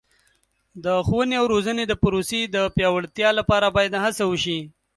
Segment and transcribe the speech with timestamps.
[0.83, 4.59] د ښوونې او روزنې د پروسې د پیاوړتیا لپاره باید هڅه وشي.